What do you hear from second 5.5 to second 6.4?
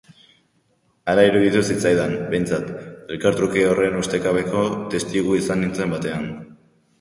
nintzen batean.